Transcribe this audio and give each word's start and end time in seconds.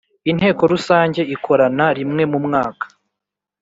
Inteko 0.31 0.61
Rusange 0.71 1.21
ikorana 1.35 1.85
rimwe 1.97 2.23
mu 2.31 2.39
mwaka 2.45 2.85